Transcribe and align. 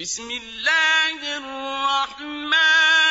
بسم 0.00 0.30
الله 0.30 1.36
الرحمن 1.36 3.09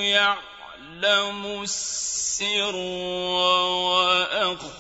يعلم 0.04 1.62
السر 1.64 2.76
وأخفى 3.86 4.75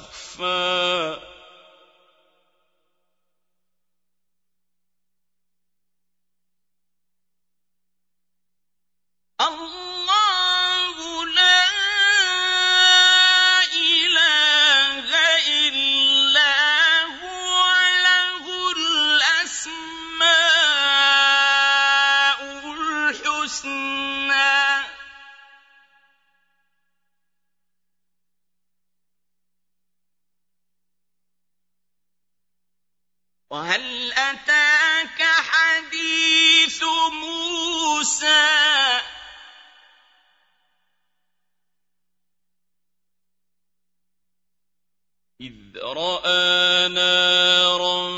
رأى 45.85 46.87
نارا 46.87 48.11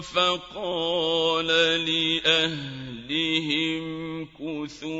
فقال 0.00 1.46
لأهلهم 2.26 3.84
كثوا 4.24 4.94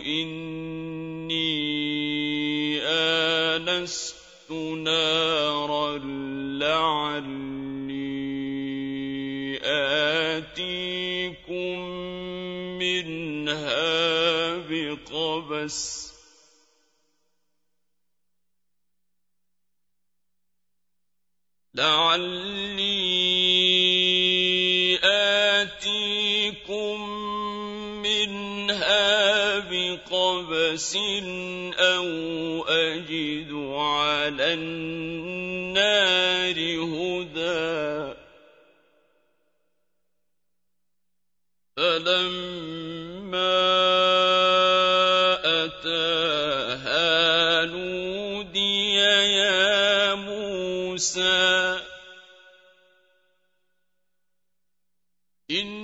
إني 0.00 1.58
آنست 2.82 4.50
نارا 4.84 5.98
لعلي 6.58 7.68
آتيكم 10.38 11.78
منها 12.78 14.56
بقبس 14.56 16.08
بقبس 30.78 30.96
أو 31.74 32.64
أجد 32.68 33.52
على 33.74 34.54
النار 34.54 36.54
هدى. 36.94 38.14
فلما 41.76 43.58
أتاها 45.64 47.64
نودي 47.64 48.94
يا 48.94 50.14
موسى 50.14 51.78
إني 55.50 55.77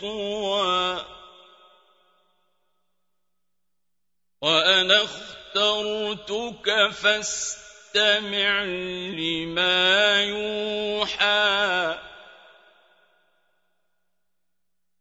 طوى. 0.00 1.04
وأنا 4.42 5.02
اخترتك 5.02 6.90
فاستمع 6.92 8.62
لما 8.64 10.22
يوحى. 10.22 11.98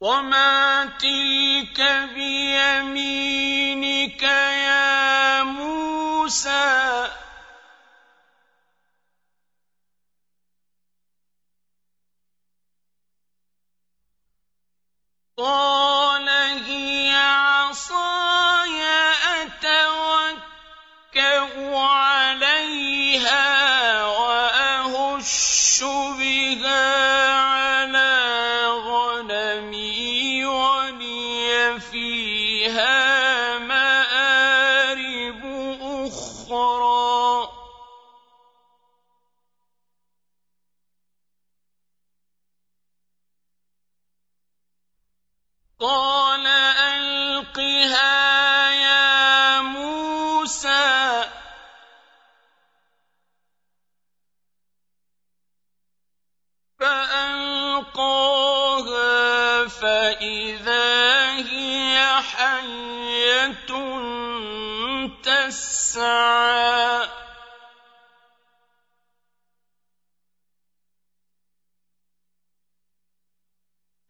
وما 0.00 0.84
تلك 0.86 1.80
بيمينك 2.14 3.42
يا 4.22 5.42
موسى. 5.42 7.08
قال 15.38 15.95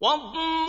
واضمن 0.02 0.65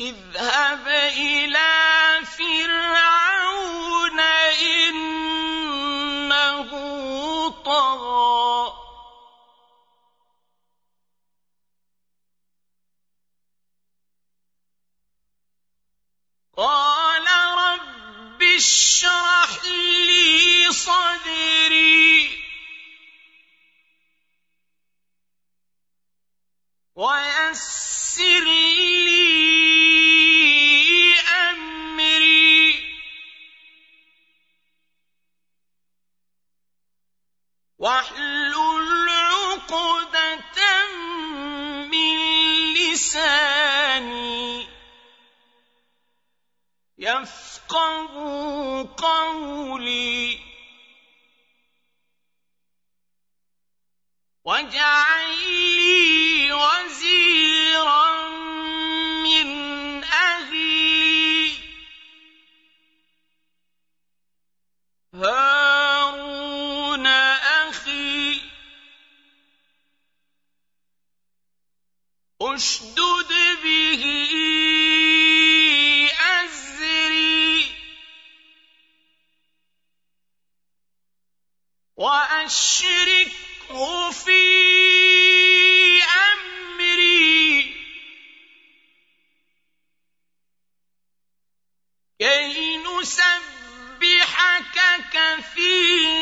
اذهب 0.00 0.88
إلى 1.18 1.69
وأشركه 82.00 84.10
في 84.10 84.42
أمري. 86.02 87.74
كي 92.18 92.76
نسبحك 92.76 94.76
كثيرا. 95.12 96.19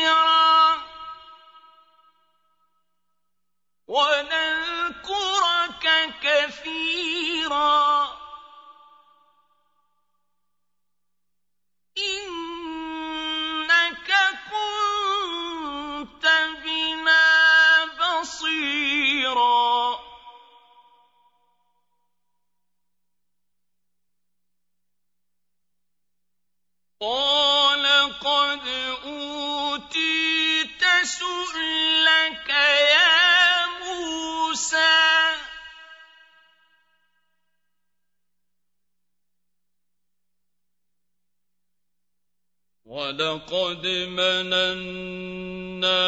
مننا 44.19 46.03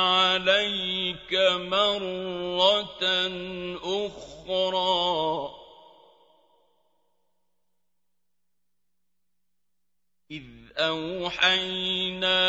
عليك 0.00 1.32
مرة 1.68 3.02
أخرى. 3.84 5.50
إذ 10.30 10.46
أوحينا 10.78 12.39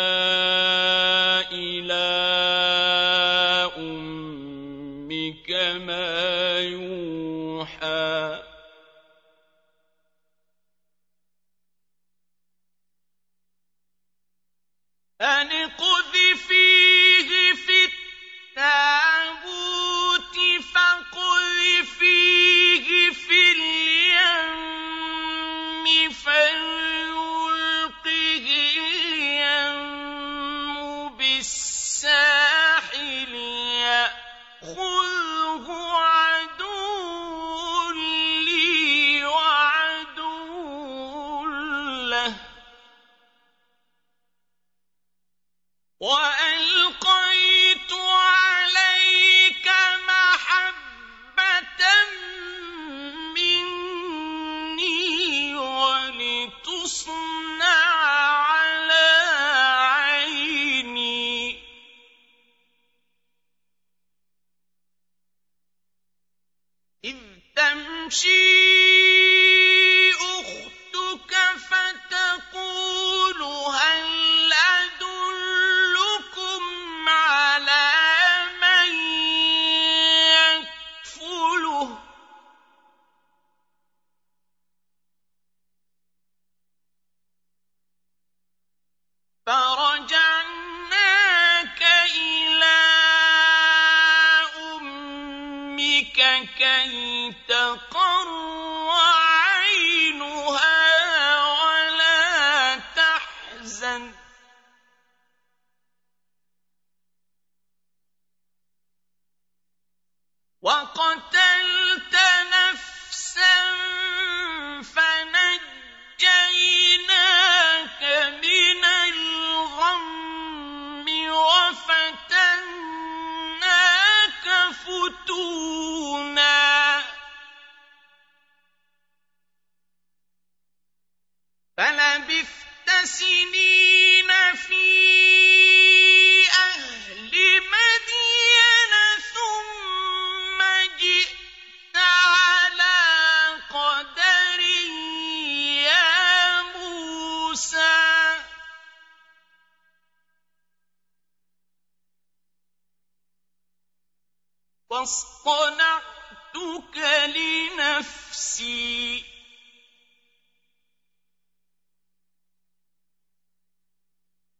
واصطنعتك 154.91 156.97
لنفسي. 157.35 159.25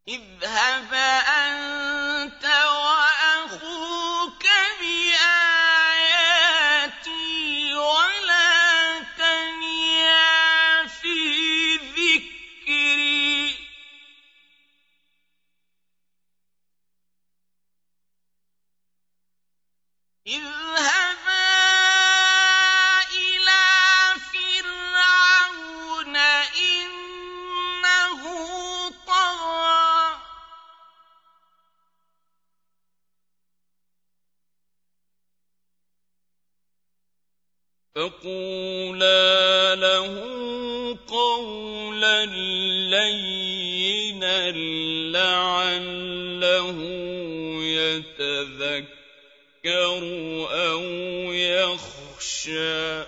اذهب 0.08 0.94
أنت 1.28 2.46
و 2.46 3.01
فقولا 38.22 39.76
له 39.76 40.14
قولا 41.08 42.26
لينا 42.96 44.52
لعله 45.12 46.78
يتذكر 47.64 48.92
أو 50.52 50.82
يخشى 51.34 53.04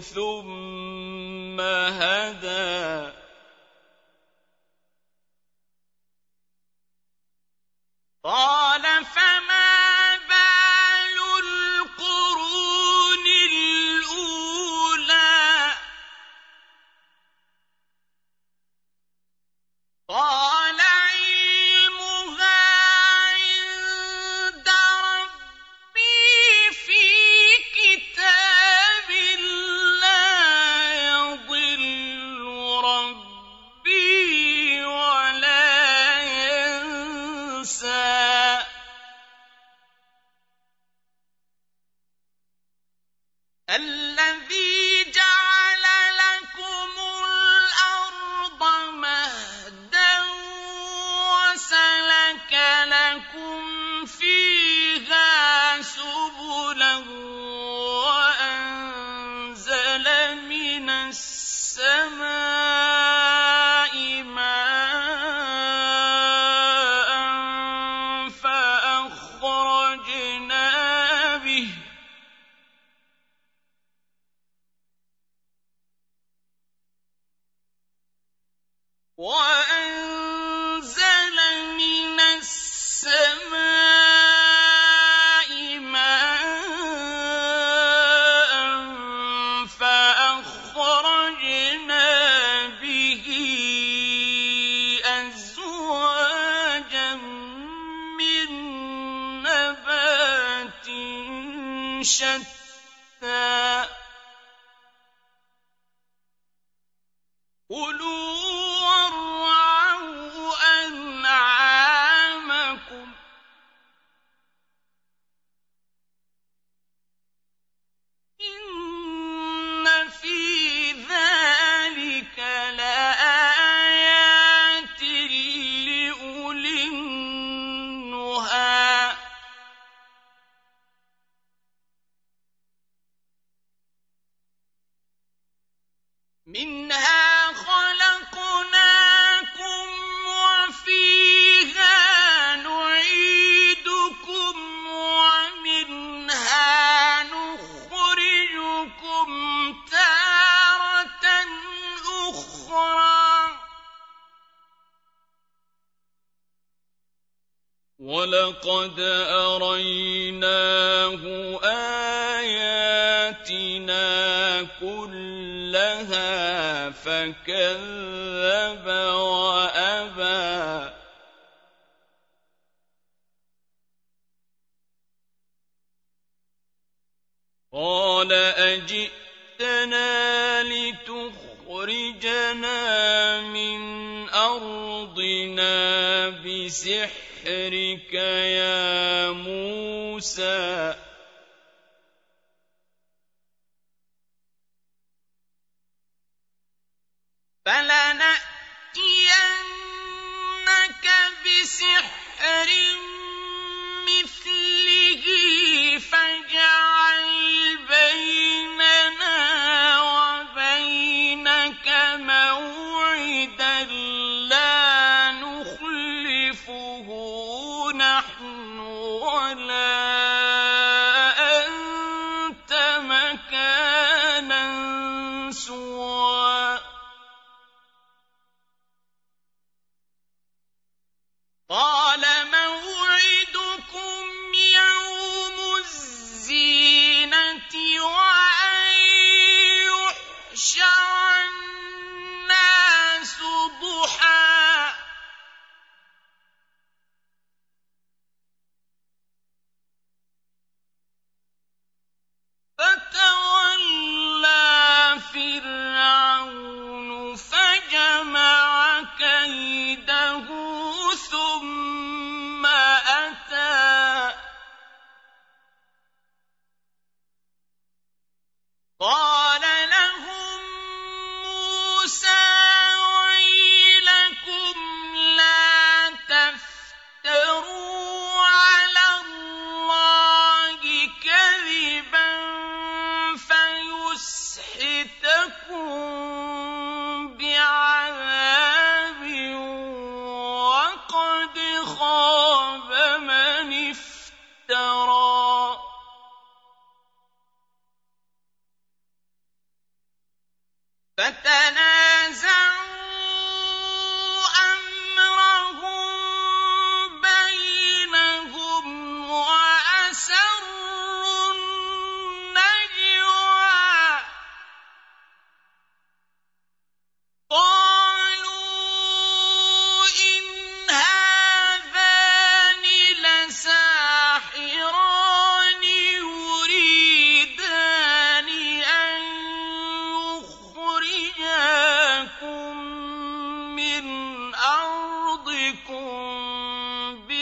ثم 0.00 1.60
هدى. 1.60 3.19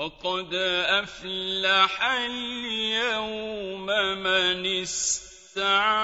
وقد 0.00 0.54
أفلح 0.88 2.02
اليوم 2.02 3.86
من 4.22 4.66
استعلى. 4.82 6.00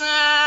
إن 0.00 0.39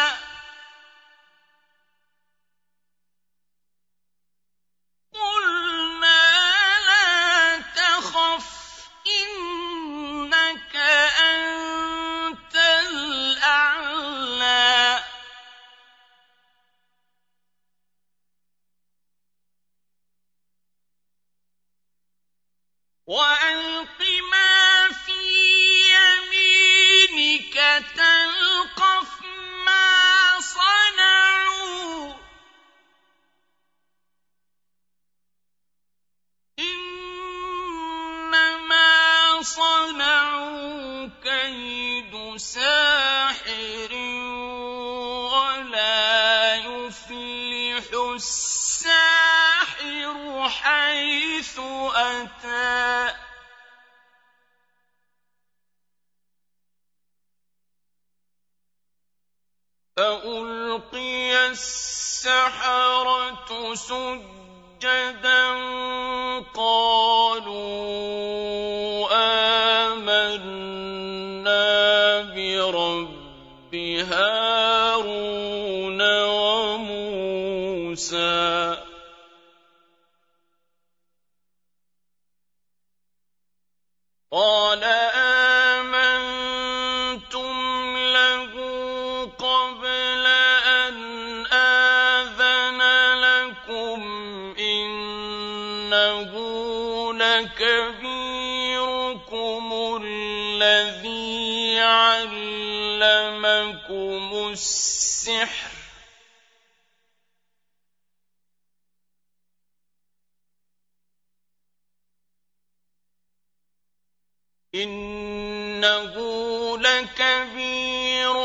لكبيركم 116.77 118.35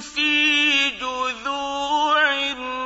في 0.00 0.90
جذوع 0.90 2.34
النخل 2.34 2.85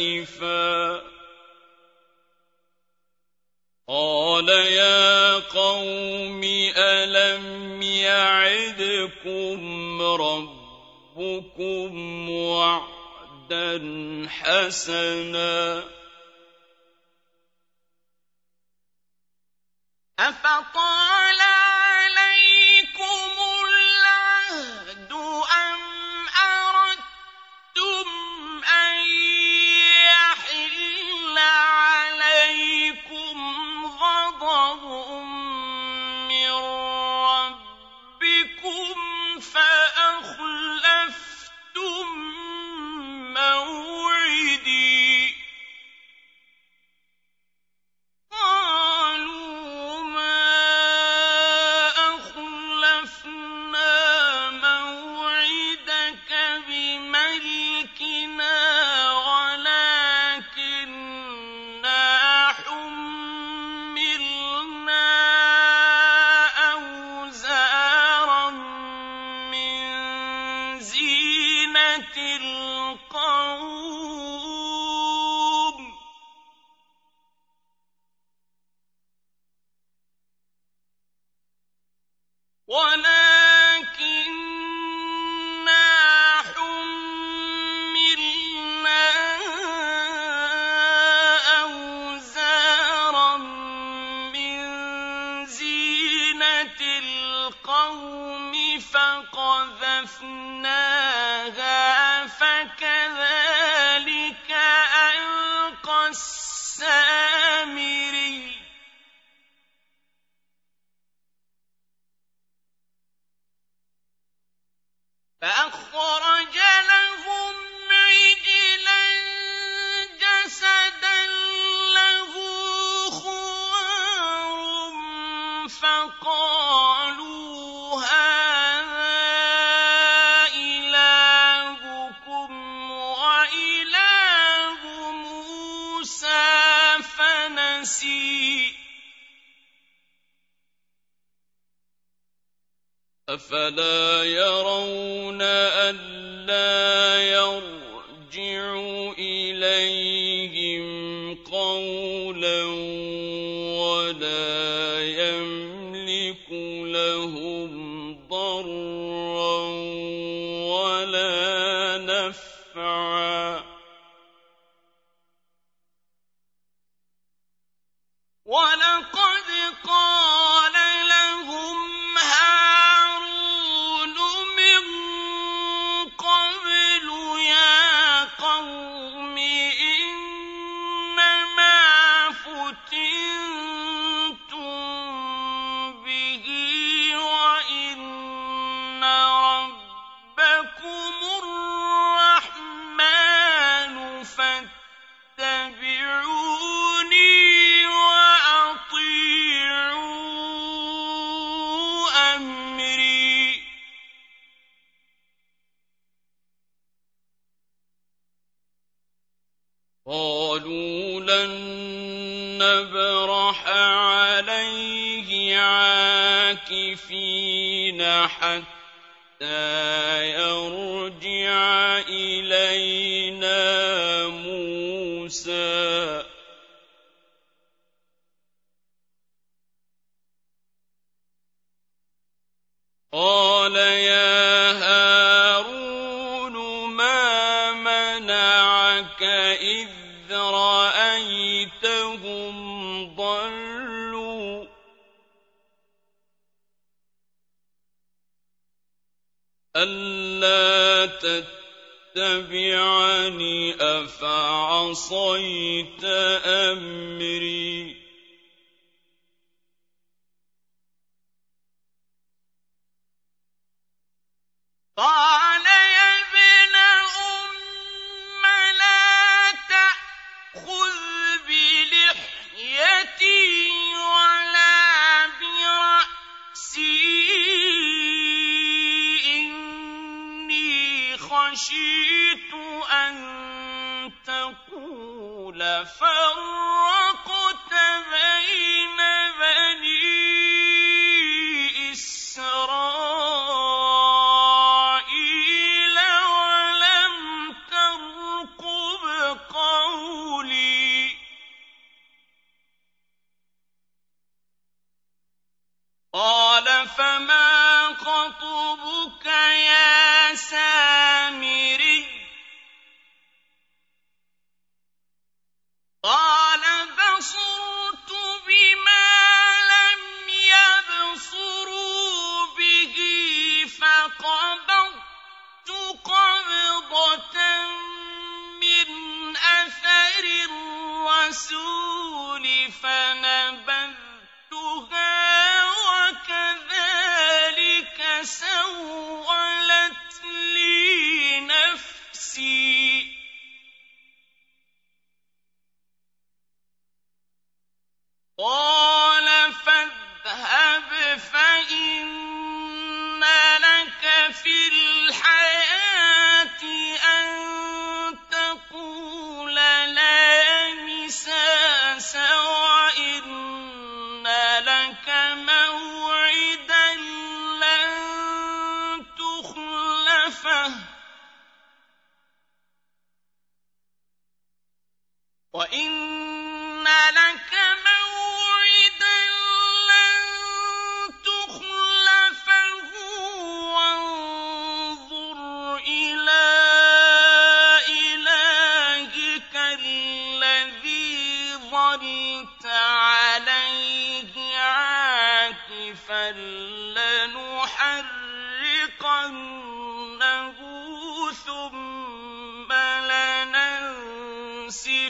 آسفا 0.00 1.02
قال 3.88 4.48
يا 4.48 5.34
قوم 5.38 6.40
ألم 6.76 7.82
يعدكم 7.82 9.60
ربكم 10.02 11.90
وعدا 12.30 13.78
حسنا؟ 14.28 15.84
أفطال 20.18 21.59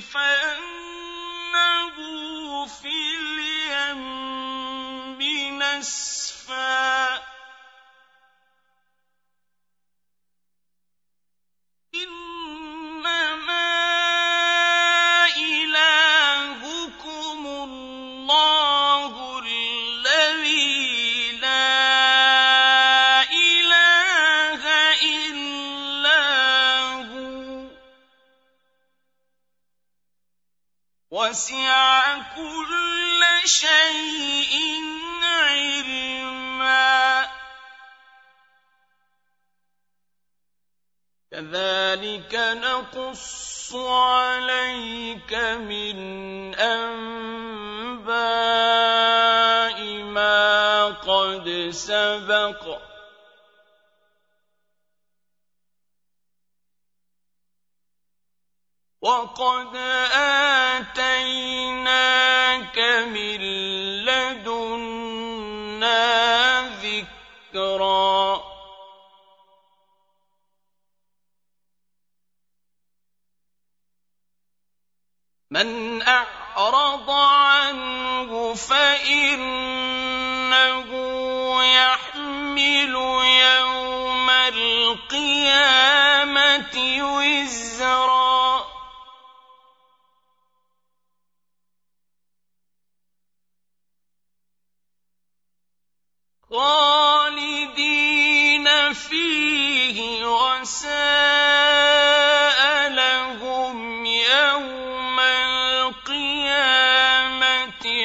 فأنه 0.00 1.96
في 2.66 2.88
اليم 3.20 4.20
نسفاً 5.58 6.79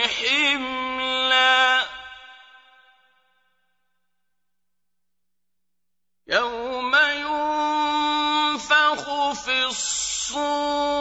حملا. 0.07 1.85
يوم 6.27 6.95
ينفخ 6.95 8.63
في 9.31 9.65
الصور. 9.65 10.95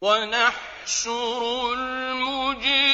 ونحشر 0.00 1.72
المجرمين 1.72 2.93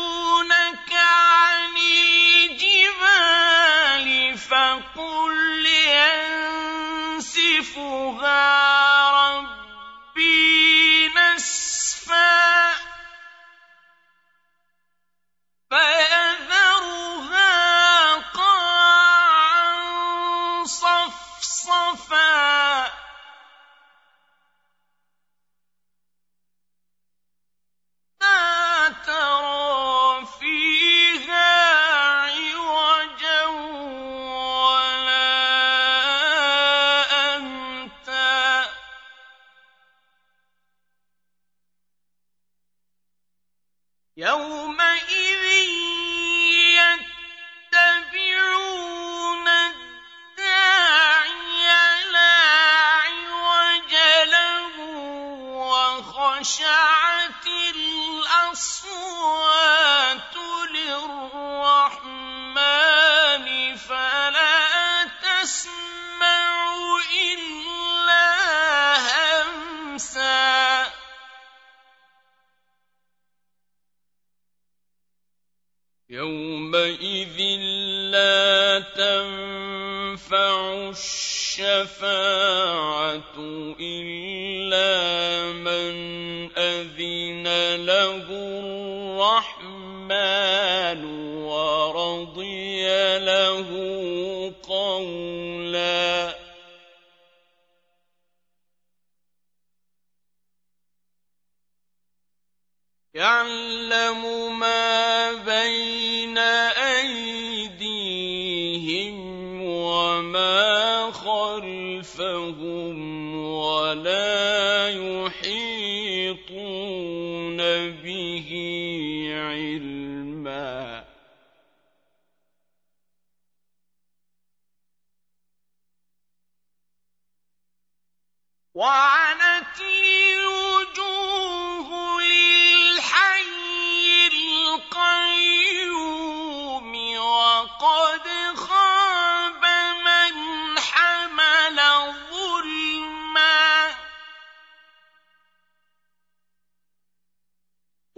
يُخْلِفُهَا 7.61 8.70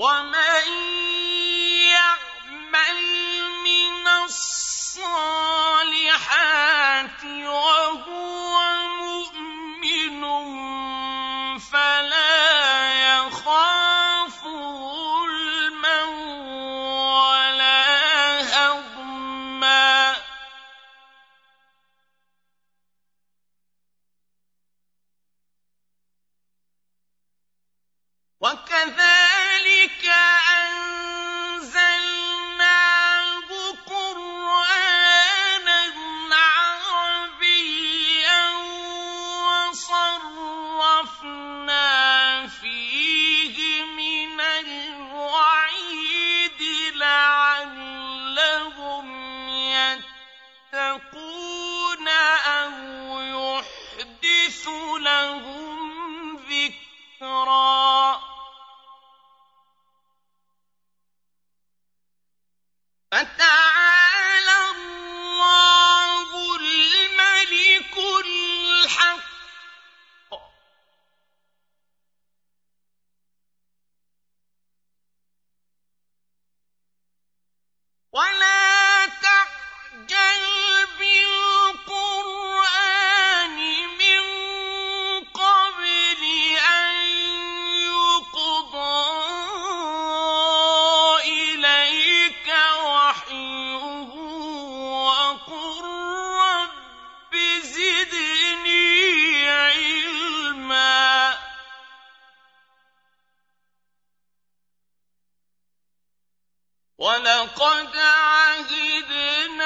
وما 0.03 0.42
وَلَقَدْ 106.97 107.97
عَهِدْنَا 107.97 109.63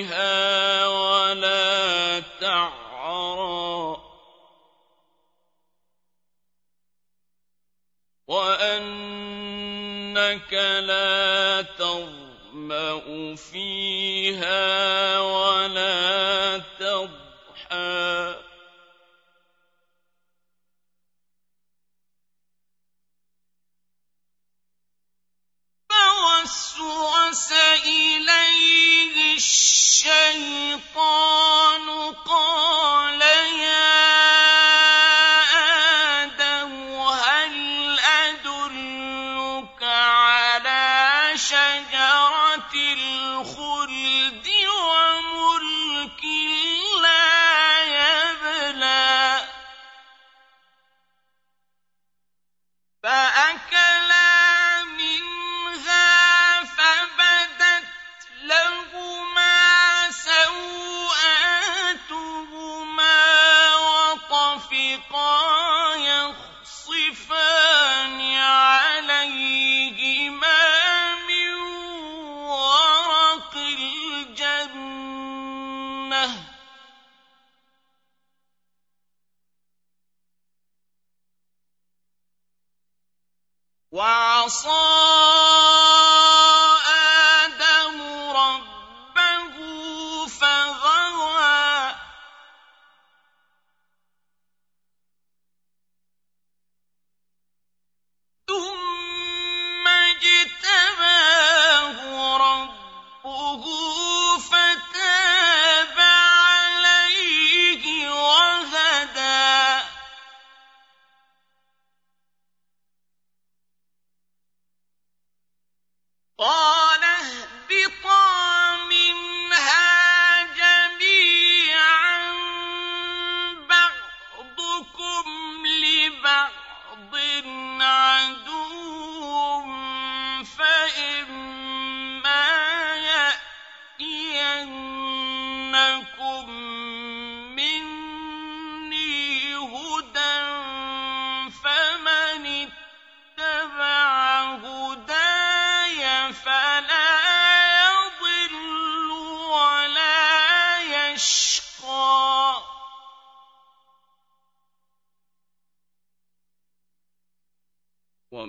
بها 0.00 0.86
ولا 0.86 2.20
تعرى. 2.40 4.00
وأنك 8.26 9.42
لا 10.86 11.62
تظمأ 11.62 13.36
فيها 13.36 15.20
ولا 15.20 15.59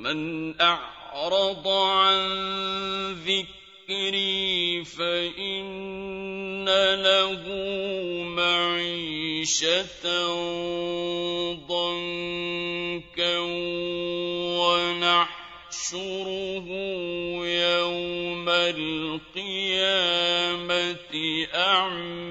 ومن 0.01 0.61
أعرض 0.61 1.67
عن 1.67 2.21
ذكري 3.13 4.85
فإن 4.85 6.65
له 7.05 7.43
معيشة 8.23 10.03
ضنكا 11.53 13.39
ونحشره 14.57 15.97
يوم 17.45 18.49
القيامة 18.49 19.85
أعمى. 21.53 22.30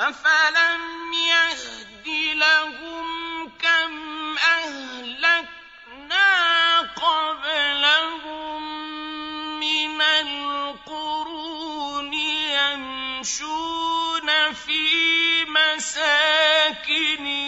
أَفَلَمْ 0.00 1.12
يَهْدِ 1.12 2.06
لَهُمْ 2.38 3.06
كَمْ 3.58 4.38
أَهْلَكْنَا 4.38 6.28
قَبْلَهُم 6.80 8.62
مِّنَ 9.60 10.02
الْقُرُونِ 10.02 11.34
يَمْشُونَ 12.54 14.28
فِي 14.54 15.44
مَسَاكِنِهِمْ 15.44 17.26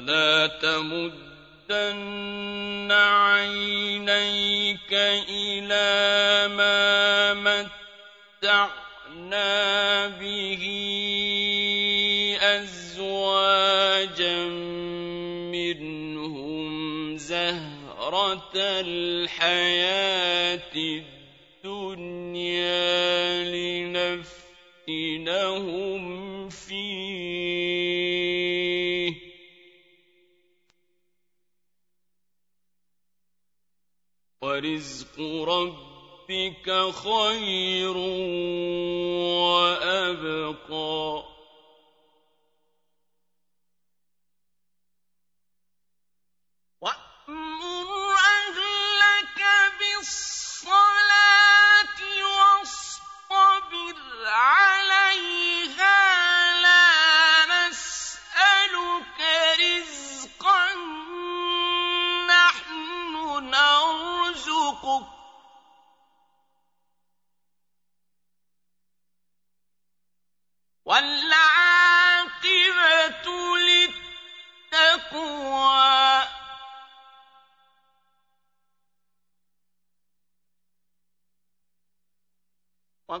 ولا 0.00 0.46
تمدن 0.46 1.72
عينيك 2.92 4.92
إلى 5.28 6.48
ما 6.56 7.34
متعنا 8.42 10.08
به 10.08 10.64
أزواجا 12.42 14.44
منهم 15.52 16.70
زهرة 17.16 18.52
الحياة 18.56 20.60
الدنيا 21.64 22.80
لنفتنهم 24.88 26.19
ورزق 34.70 35.20
ربك 35.20 36.90
خير 36.92 37.96
وأبقى. 39.42 41.29
من 83.10 83.20